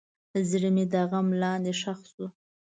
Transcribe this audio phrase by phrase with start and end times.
[0.49, 2.27] زړه مې د غم لاندې ښخ شو.